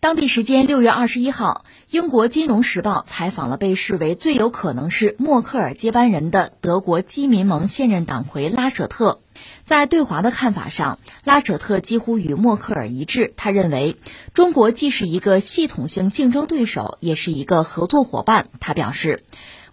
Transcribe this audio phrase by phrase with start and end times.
[0.00, 9.20] 当地时间六月二十一号，英国《金融时报》采访了被视为最有可能是默克尔接班人的德国基民盟现任党魁拉舍特。
[9.66, 13.34] 在对华的看法上，拉舍特几乎与默克尔一致。
[13.36, 13.98] 他认为，
[14.32, 18.46] 中国既是一个系统性竞争对手，也是一个合作伙伴。
[18.58, 19.22] 他表示。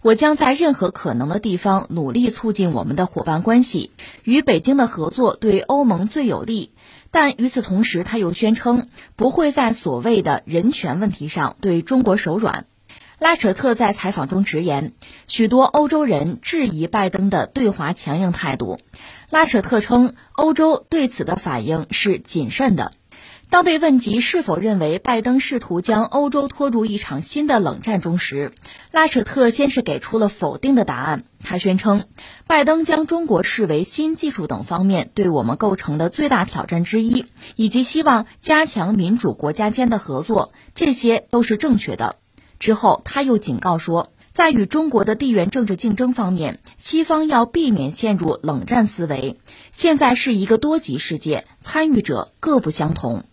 [0.08, 3.90] 我将在任何可能的地方努力促进我们的伙伴关系，
[4.24, 6.72] 与北京的合作对欧盟最有利。
[7.10, 12.64] 但与此同时，他又宣称不会在所谓的人权问题上对中国手软。
[13.18, 14.94] 拉舍特在采访中直言，
[15.26, 18.80] 许多欧洲人质疑拜登的对华强硬态度。
[19.28, 22.92] 拉舍特称，欧洲对此的反应是谨慎的。
[23.50, 28.52] 当被问及是否认为拜登试图将欧洲拖入一场新的冷战中时，
[28.92, 31.24] 拉舍特先是给出了否定的答案。
[31.42, 32.04] 他宣称，
[32.46, 37.24] 拜登将中国视为新技术等方面对我们构成的最大挑战之一，
[37.56, 42.16] 以及希望加强民主国家间的合作，这些都是正确的。
[42.58, 49.38] 之后，他又警告说，在与中国的地缘政治竞争方面，西方要避免陷入冷战思维。
[49.72, 53.24] 现在是一个多极世界，参与者各不相同。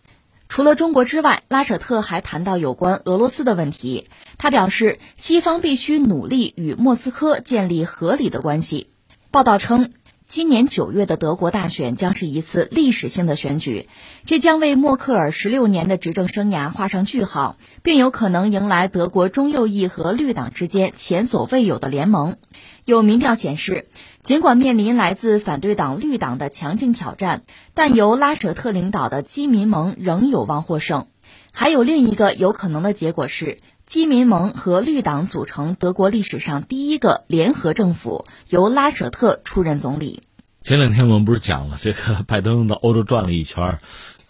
[0.48, 4.08] 除了中国之外，拉舍特还谈到有关俄罗斯的问题。
[4.38, 8.88] 他表示，西方必须努力与莫斯科建立合理的关系。
[9.32, 9.92] 报道称，
[10.26, 13.90] 今年九月的德国大选将是一次历史性的选举，
[14.26, 22.38] 这将为默克尔十六年的执政生涯画上句号，并有可能迎来德国中右翼和绿党之间前所未有的联盟。
[22.86, 23.88] 有民调显示。
[24.26, 27.44] 尽管面临来自反对党绿党的强劲挑战，
[27.76, 31.06] 但由拉舍特领导的基民盟仍有望获胜。
[31.52, 40.24] 还有另一个有可能的结果是，基民盟和绿党组成德国历史上第一个联合政府，由拉舍特出任总理。
[40.64, 43.78] 前两天我们不是讲了，这个 拜登到欧洲转了一圈，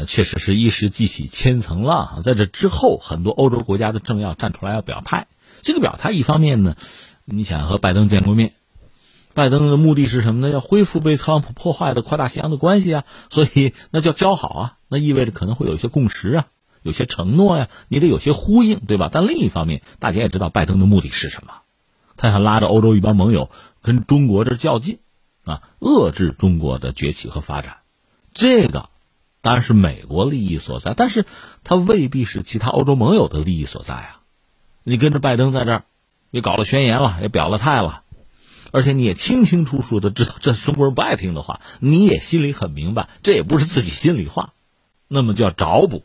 [0.06, 2.22] 确实是一时激起千层浪。
[2.22, 5.28] 在这之后，很多欧洲国家的政要站出来要表态。
[5.62, 6.76] 这个表态一方面呢，
[7.23, 8.52] 你想和拜登见过面。
[9.36, 10.52] 拜登的目的是什么呢？
[10.52, 16.45] 要恢复被特朗普破坏的跨大西洋的关系啊，所以那叫交好啊，那意味着可能会有一些共识啊，
[16.82, 19.10] 有些承诺呀，你得有些呼应，对吧？
[19.11, 21.54] 但另一方面，大家也知道拜登的目的是什么，
[22.15, 23.52] 他想拉着欧洲一帮盟友
[23.82, 24.99] 跟中国这较劲，
[25.43, 27.80] 啊，遏制中国的崛起和发展，
[28.33, 28.87] 这个
[29.42, 31.26] 当然是美国利益所在，但是
[31.65, 34.21] 他未必是其他欧洲盟友的利益所在啊。
[34.83, 35.83] 你跟着拜登在这儿，
[36.31, 38.04] 也搞了宣言了，也表了态了。
[38.71, 44.53] 而且你也清清楚楚的知道这中国人不爱听的话，你也心里很明白，这也不是自己心里话，
[45.08, 46.03] 那么就要找补。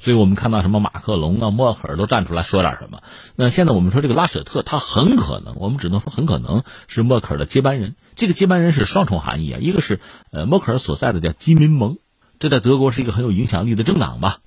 [0.00, 3.02] 所以我们看到什么马克龙啊、默克尔都站出来说点什么。
[3.34, 7.96] 那现在我们说这个拉舍特，他很可能，我们只能说很可能是默克尔的接班人。
[8.14, 9.98] 这个接班人是双重含义啊，一个是
[10.30, 11.98] 呃默克尔所在的叫基民盟，
[12.38, 14.38] 这在德国是一个很有影响力的政党吧。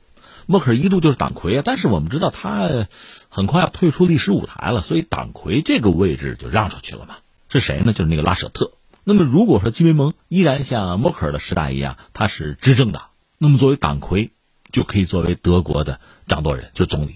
[0.45, 2.87] 默克尔一度就是党魁啊，但是我们知道他
[3.27, 7.15] 很快要退出历史舞台了，所以党魁这个位置就让出去了嘛。
[7.59, 7.93] 是谁呢？
[7.93, 8.71] 就是那个拉舍特。
[9.03, 13.07] 那么，如果说基梅蒙依然像默克尔的时代一样，他是执政党，
[13.37, 14.31] 那么作为党魁，
[14.71, 17.15] 就可以作为德国的掌舵人，就总理。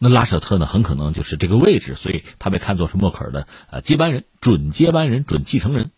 [0.00, 5.92] 那拉舍特呢，很可能就是这个位置，所以他被看作是默克尔的呃接班人、准接班人、准继承人，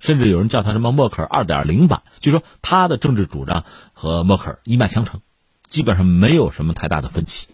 [0.00, 5.20] 甚至有人叫他什么默克尔二点零版，就说他的政治主张和默克尔一脉相承，
[5.68, 7.46] 基本上没有什么太大的分歧。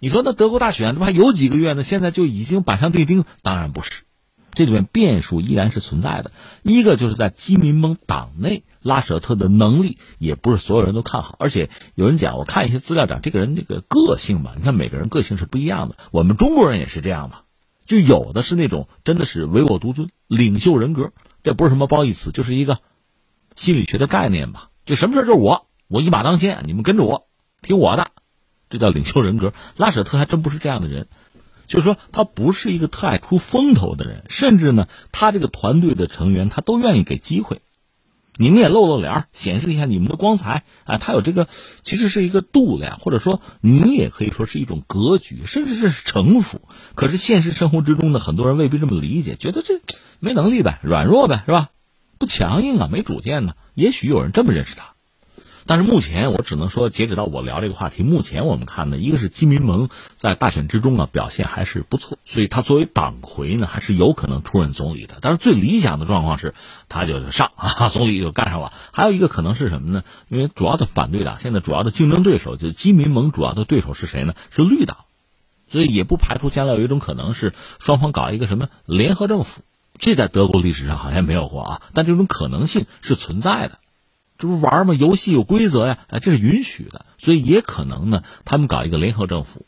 [0.00, 1.84] 你说那德国大选这不还有几个月呢？
[1.84, 3.24] 现在就已经板上钉钉？
[3.42, 4.02] 当然不是。
[4.54, 6.32] 这里面变数依然是存在的，
[6.62, 17.40] 一个就是在基民盟党内，拉舍特的能力也不是所有人都看好，而且有人讲，我看一些资料讲这个人这个个性吧，你看每个人个性是不一样的，我们中国人也是这样嘛，
[17.86, 22.78] 就有的是那种真的是唯我独尊、领袖人格，这不是什么褒义词，就是一个
[23.56, 27.26] 心理学的概念吧，就什么事就是我，我一马当先，你们跟着我，
[27.62, 28.08] 听我的，
[28.70, 29.52] 这叫领袖人格。
[29.76, 31.08] 拉舍特还真不是这样的人。
[31.66, 37.60] 就是说，他不是一个特爱出风头的人，甚至呢，他这个团队的成员他都愿意给机会，
[38.36, 40.98] 你们也露露脸，显示一下你们的光彩啊。
[40.98, 41.48] 他有这个，
[41.82, 46.60] 其实是一个度量，或者说你也可以说是一种格局，甚至是成熟。
[46.94, 49.80] 可是现实生活之中呢，很多人未必这么理解，觉得这
[50.20, 51.70] 没能力呗，软弱呗，是吧？
[52.18, 53.54] 不强硬啊，没主见呢。
[53.74, 54.93] 也许有人这么认识他。
[55.66, 65.18] 但是目前我只能说，截止到我聊这个话题，目前我们看呢，一个是基民盟在大选之中啊表现还是不错，所以他作为党魁呢，还是有可能出任总理的。
[65.20, 66.54] 但是最理想的状况是，
[66.88, 68.72] 他就上 啊，总理就干上了。
[68.92, 70.04] 还有一个可能是什么呢？
[70.28, 74.34] 因为主要的反对党现在主要的竞争对手就是基民盟主要的对手是谁呢？
[74.50, 74.98] 是绿党，
[75.70, 79.62] 所以也不排除将来有一种可能是双方搞一个什么联合政府。
[79.96, 83.78] 这在德国历史上好像没有过啊，但这种可能性是存在的。
[84.36, 84.94] 这不玩吗？
[84.94, 89.64] 游戏有规则呀，哎，这是允许的，所以也可能呢，他们搞一个联合政府，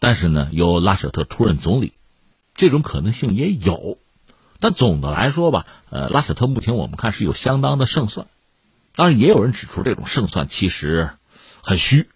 [0.00, 1.92] 但是呢，由拉舍特出任总理，
[2.54, 3.98] 这种可能性也有。
[4.58, 8.26] 但总的来说吧，呃，拉舍特目前我们看是有相当的胜算，
[8.94, 11.10] 当然也有人指出这种胜算其实
[11.62, 12.08] 很虚，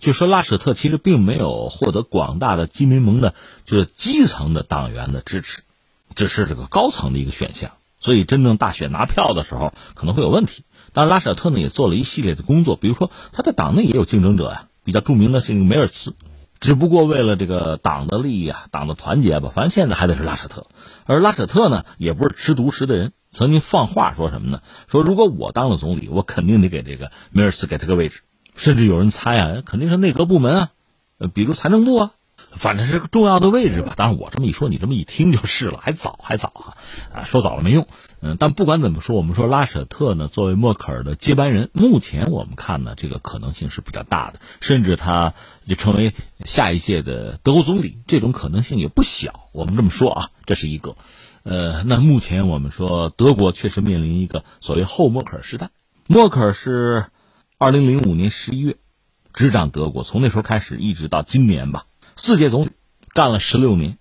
[0.00, 3.34] 就说拉舍特其实并没有获得广大的基民盟的，
[3.66, 5.60] 就是基层的党员的支持，
[6.16, 10.64] 只是这个高层的一个选项，所以真正大选拿票的时候可能会有问题。
[10.92, 16.14] 当然，拉舍特呢也做了一系列的工作，比如说他在党内也有竞争者呀，比较著名的是梅尔茨，
[16.60, 20.66] 只不过为了这个党的利益啊，党的团结吧，反正现在还得是拉舍特。
[21.06, 24.60] 而拉舍特呢也不是吃独食的人，曾经放话说什么呢？
[24.88, 28.20] 说如果我当了总理，我肯定得给这个梅尔茨给他个位置，
[28.54, 30.70] 甚至有人猜啊，肯定是内阁部门啊，
[31.18, 32.10] 呃，比如财政部啊。
[32.54, 36.76] 反正是个重要的位置吧，当然我这么一说，你这么一听就是了，还早还早啊，
[37.12, 37.86] 啊，说早了没用，
[38.20, 45.34] 嗯，但不管怎么说，我们说拉舍特呢作为默克尔的接班人，目前我们看呢这个可能性是比较大的，甚至他
[45.66, 46.14] 就成为
[46.44, 49.48] 下一届的德国总理，这种可能性也不小。
[49.52, 50.96] 我们这么说啊，这是一个，
[51.42, 55.70] 呃，那目前我们说德国确实面临一个所谓后默克尔时代，
[56.06, 57.06] 默克尔是
[57.58, 58.76] 二零零五年十一月
[59.32, 61.86] 执掌德国，从那时候开始一直到今年吧。
[62.16, 62.70] 四届总理，
[63.14, 63.98] 干了十六年，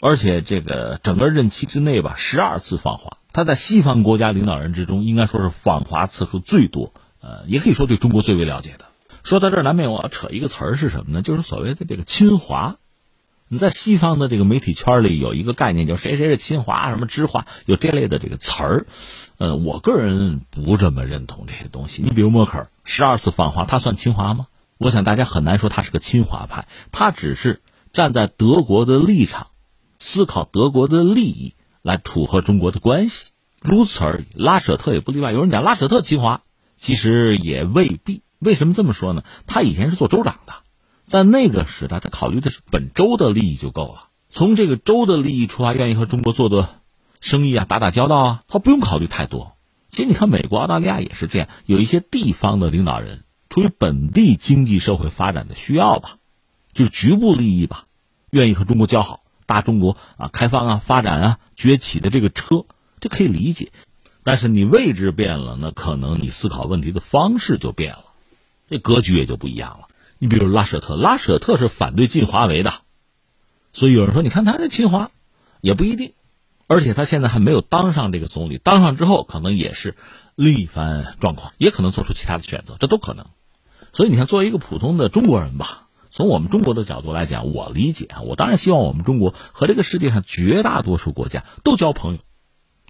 [0.00, 3.18] 而且这个整个任期之内吧，十二次访华。
[3.32, 8.86] 他在西方国家领导人之中，应该说是访华次数最多，呃，也可以说对中国最为了解的。
[9.22, 11.22] 说到这儿，难免我要扯一个词儿是什么呢？
[11.22, 12.76] 就是所谓的这个亲华。
[13.50, 18.86] 你在西方的这个媒体圈里有一个概念，叫谁谁是亲华，什么知华，有这类的这个词儿。
[19.38, 22.02] 呃，我个人不这么认同这些东西。
[22.02, 24.48] 你比如默克尔十二次访华，他算亲华吗？
[24.78, 29.48] 我想大家很难说他是个亲华派，他只是站在德国的立场，
[29.98, 34.26] 思考德国的利益来处和中国的关系，如此而已。
[34.34, 35.32] 拉舍特也不例外。
[35.32, 36.42] 有人讲拉舍特亲华，
[36.76, 38.22] 其实也未必。
[38.38, 39.24] 为什么这么说呢？
[39.48, 40.52] 他以前是做州长的，
[41.04, 44.04] 在那个时代，他考虑的是本州的利益就够了。
[44.30, 46.68] 从这个州的利益出发，愿意和中国做做
[47.20, 49.56] 生意啊，打打交道啊，他不用考虑太多。
[49.88, 53.24] 其实你看，美国、澳大利亚也是这样，有一些地方的领导人。
[53.48, 56.18] 出于本地经济社会发展的需要吧，
[56.72, 57.86] 就是局部利益吧，
[58.30, 62.66] 愿意和中国交好，大中国啊开放啊发展啊崛起的这个车，
[63.00, 63.72] 这可以理解。
[64.22, 68.04] 但是你位置变了，那可能你思考问题的方式就变了，
[68.68, 69.88] 这格局也就不一样了。
[70.18, 72.74] 你比如拉舍特，拉舍特是反对进华为的，
[73.72, 75.10] 所以有人说，你看他这侵华，
[75.60, 76.12] 也不一定。
[76.66, 79.96] 而且他现在还没有当上这个总理，当上之后可能也是
[80.34, 83.24] 另一番状况，也可能做出其他的选择，这都可能。
[83.92, 92.18] 所以你看，作为一个普通的中国人吧，从我们中国的角度来讲，我理解，我当然希望我们中国和这个世界上绝大多数国家都交朋友，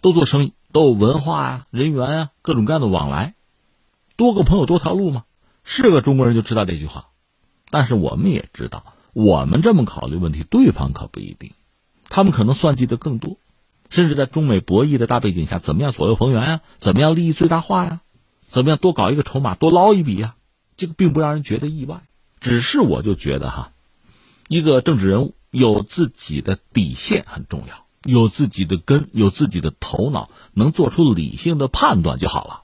[0.03, 3.35] 都做生意，都有文化啊、人员啊各种各样的往来，
[4.17, 5.25] 多个朋友多条路嘛。
[5.65, 7.09] 是个中国人就知道这句话，
[7.71, 11.53] 但是我们也知道，我们这么考虑问题，对方可不一定，
[12.09, 13.37] 他们可能算计的更多，
[13.91, 16.61] 甚至在中美博弈的大背景下，怎么样左右逢源呀？
[16.79, 18.01] 怎么样利益最大化呀？
[18.49, 20.37] 怎么样多搞一个筹码，多捞一笔呀？
[20.79, 22.01] 这个并不让人觉得意外，
[22.41, 23.73] 只是我就觉得哈，
[24.49, 32.61] 一个政治人物有自己的底线很重要，有自己的根，有自己的头脑，能做出理性的判断就好了。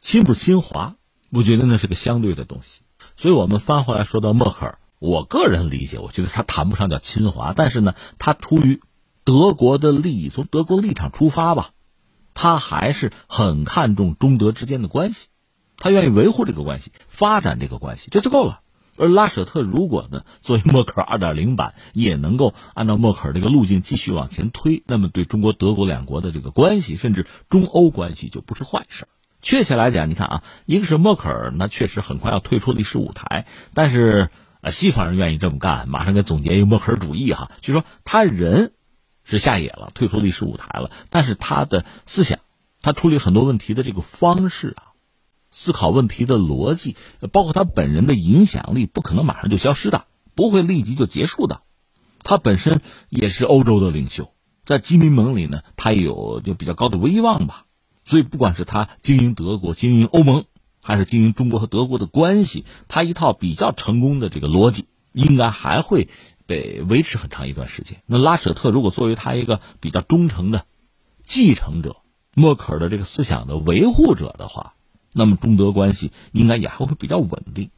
[0.00, 0.96] 亲不亲华，
[1.30, 2.80] 我觉得那是个相对的东西。
[3.16, 8.80] 所以我们翻回来说到默克尔，我个人理解，我觉得他谈不上叫亲华，但是呢，他出于
[9.24, 11.72] 德国的利益，从德国立场出发吧，
[12.32, 15.28] 他还是很看重中德之间的关系。
[15.78, 18.60] 他愿意维护这个关系，发展这个关系，这就够了。
[18.98, 29.06] 而拉舍特如果呢，作为默克尔二点零版，也能够按照默克尔这个路径继续往前推，那么对中国、德国两国的这个关系，甚至中欧关系就不是坏事。
[29.42, 34.30] 确切来讲，你看啊，一个是默克尔，那确实很快要退出历史舞台，但是
[34.62, 38.72] 啊，西方人愿意这么干，马上给总结一个默克尔主义哈，就说他人
[39.24, 42.38] 是下野了，退出历史舞台了，但是他的思想，
[42.80, 44.85] 他处理很多问题的这个方式啊。
[45.58, 46.96] 思考问题的逻辑，
[47.32, 51.62] 包括他本人的影响力，不可能马上就消失的，不会立即就结束的。
[52.22, 54.28] 他本身也是欧洲的领袖，
[54.66, 57.64] 在基民盟里呢，他也有就比较高的威望吧。
[58.04, 60.44] 所以，不管是他经营德国、经营欧盟，
[60.82, 64.84] 还是经营中国和德国的关系，他一套比较成功的这个逻辑，
[65.14, 66.10] 应该还会
[66.46, 68.02] 被维持很长一段时间。
[68.04, 70.66] 那拉舍特如果作为他一个比较忠诚的
[71.22, 71.96] 继承者，
[72.34, 74.74] 默克尔的这个思想的维护者的话。
[75.16, 77.70] 那么中德关系应该也还会比较稳定，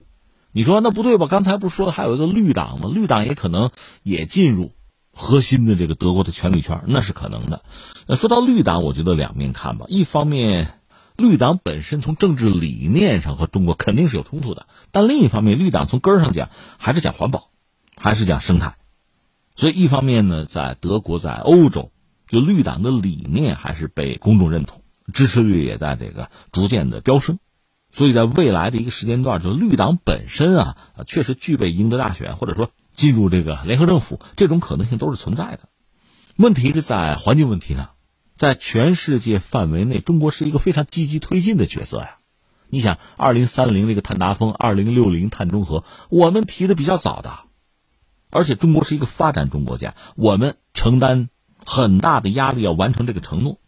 [0.51, 1.29] 你说那不对吧？
[1.29, 2.91] 刚才不是说还有一个绿党吗？
[2.93, 3.71] 绿党也可能
[4.03, 4.73] 也进入
[5.13, 7.63] 核心的这个德国的权力圈，那是可能的。
[8.09, 9.87] 呃，说到绿党，我觉得两面看吧。
[9.89, 10.81] 一方面，
[11.17, 17.51] 绿党本身从政治理念上和中国肯定是有冲突的，但另一方面，绿党从根儿上讲还是讲环保，
[17.97, 18.75] 还是讲生态。
[19.55, 21.93] 所以一方面呢，在德国，在欧洲，
[22.27, 24.78] 就绿党的理念还是被公众认同，
[25.13, 27.39] 支持率也在这个逐渐的飙升。
[27.91, 35.69] 所以在未来的一个时间段，就绿党本身啊，确实具备赢得大选，或者说进入这个联合政府这种可能性都是存在的。
[36.37, 37.91] 问题是在环境问题上，
[38.37, 42.19] 在全世界范围内，中国是一个非常积极推进的角色呀。
[42.69, 47.39] 你想，二零三零这个碳达峰，二零六零碳中和，我们提的比较早的。
[48.31, 51.31] 而且中国是一个发展中国家，我们承担
[51.65, 53.59] 很大的压力要完成这个承诺，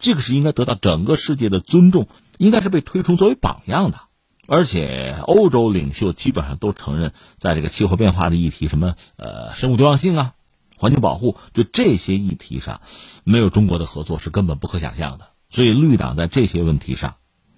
[0.00, 4.00] 这个是应该得到整个世界的尊重，应该是被推崇作为榜样的。
[4.46, 10.32] 而且欧洲领袖基本上都承认，在这个气候变化的议题，什么呃生物多样性啊、
[10.76, 12.80] 环境保护，就这些议题上，
[13.24, 15.26] 没有中国的合作是根本不可想象的。
[15.50, 17.16] 所以绿党在这些问题上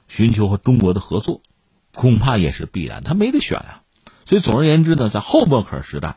[0.08, 1.42] 寻求和中国的合作，
[1.94, 3.82] 恐怕也是必然，他没得选啊。
[4.26, 6.16] 所以总而言之呢，在后默克尔时代。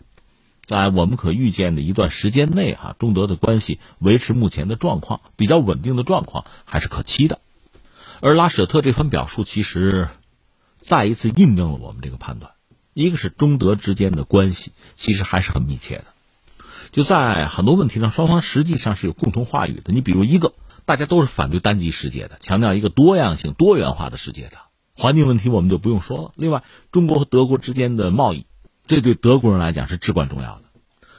[0.66, 7.40] 在我们可预见的一段时间内，哈，中德的关系维持目前的状况，比较稳定的状况还是可期的。
[8.22, 10.08] 而拉舍特这番表述，其实
[10.78, 12.54] 再一次印证了我们这个判断：
[12.94, 16.06] 一个是中德之间的关系其实还是很密切的，
[16.92, 19.92] 就在很多问题上，双方实际上是有共同话语的。
[19.92, 20.54] 你比如一个，
[20.86, 24.58] 大家都是反对单极世界的，强调一个多样性、多元化的世界的。
[24.96, 26.32] 环境问题我们就不用说了。
[26.38, 28.46] 另外，中国和德国之间的贸易。
[28.86, 30.64] 这对德国人来讲是至关重要的。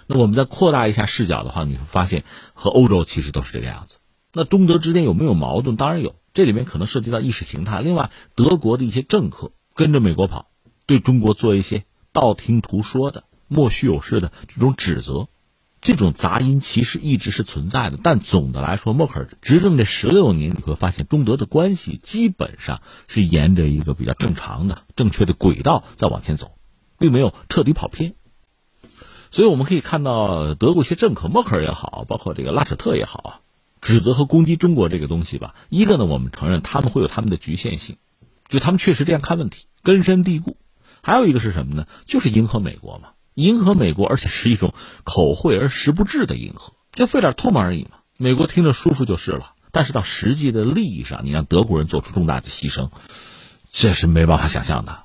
[0.07, 3.99] 那我们再扩大一下视角的话，你会发现和欧洲其实都是这个样子。
[4.35, 5.77] 那中德之间有没有矛盾？
[5.77, 7.81] 当然有，这里面可能涉及到意识形态。
[7.81, 10.47] 另外，德国的一些政客跟着美国跑，
[10.87, 15.29] 对中国做一些道听途说的、莫须有事的这种指责，
[15.81, 17.99] 这种杂音其实一直是存在的。
[18.03, 26.59] 但总的来说，默克尔执政这十六年，你会发现中德的关系基本上是沿着一个比较正常的、正确的轨道在往前走。
[26.99, 28.15] 并没有彻底跑偏，
[29.31, 33.41] 所以我们可以看到德国一些政客，默克尔也好，包括这个拉舍特也好，
[33.81, 35.55] 指责和攻击中国这个东西吧。
[35.69, 37.97] 一个呢，我们承认他们会有他们的局限性，
[38.49, 40.57] 就他们确实这样看问题，根深蒂固。
[41.03, 41.87] 还有一个是什么呢？
[42.07, 44.73] 就是迎合美国嘛，迎合美国，而且是一种
[45.05, 47.99] 口惠而实不至的迎合，就费点唾沫而已嘛。
[48.17, 52.91] 美国听着舒服就是了，但是到实际的利益上，你让德国人做出重大的牺牲，
[53.73, 55.04] 这是没办法想象的。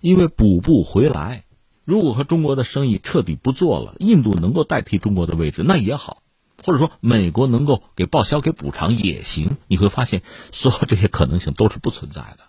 [0.00, 1.44] 因为补不回来，
[1.84, 6.22] 如果和中国的生意彻底不做了，印度能够代替中国的位置那也好，
[6.62, 9.56] 或者说美国能够给报销给补偿也行。
[9.66, 12.44] 你会发现，所有这些可能性都是不存在的。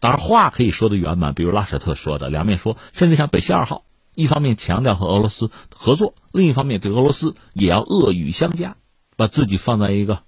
[0.00, 3.84] 当然话可以说的圆满，比如拉舍特说的两面说，甚至像北溪二号，
[4.14, 8.76] 一方面强调和俄罗斯合作，另一方面对俄罗斯也要恶语相加，
[9.16, 10.20] 把自己放在一个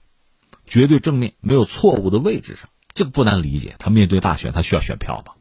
[0.66, 3.76] 绝对正面、没有错误的位置上，这个不难理解。
[3.78, 5.34] 他面对大选，他需要选票嘛。